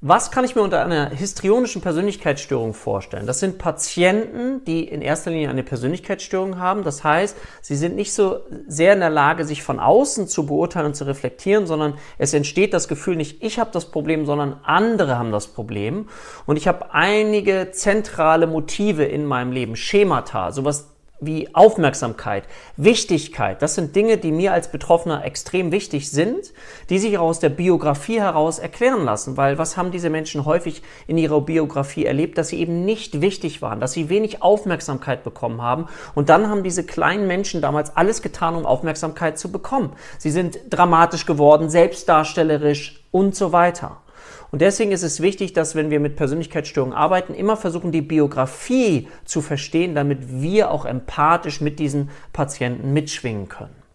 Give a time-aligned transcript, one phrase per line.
[0.00, 3.26] Was kann ich mir unter einer histrionischen Persönlichkeitsstörung vorstellen?
[3.26, 6.84] Das sind Patienten, die in erster Linie eine Persönlichkeitsstörung haben.
[6.84, 8.38] Das heißt, sie sind nicht so
[8.68, 12.74] sehr in der Lage, sich von außen zu beurteilen und zu reflektieren, sondern es entsteht
[12.74, 16.08] das Gefühl nicht, ich habe das Problem, sondern andere haben das Problem.
[16.46, 22.44] Und ich habe einige zentrale Motive in meinem Leben, Schemata, sowas wie Aufmerksamkeit,
[22.76, 23.60] Wichtigkeit.
[23.60, 26.52] Das sind Dinge, die mir als Betroffener extrem wichtig sind,
[26.90, 29.36] die sich aus der Biografie heraus erklären lassen.
[29.36, 33.62] Weil was haben diese Menschen häufig in ihrer Biografie erlebt, dass sie eben nicht wichtig
[33.62, 35.86] waren, dass sie wenig Aufmerksamkeit bekommen haben.
[36.14, 39.92] Und dann haben diese kleinen Menschen damals alles getan, um Aufmerksamkeit zu bekommen.
[40.18, 44.02] Sie sind dramatisch geworden, selbstdarstellerisch und so weiter.
[44.50, 49.08] Und deswegen ist es wichtig, dass wenn wir mit Persönlichkeitsstörungen arbeiten, immer versuchen, die Biografie
[49.24, 53.87] zu verstehen, damit wir auch empathisch mit diesen Patienten mitschwingen können.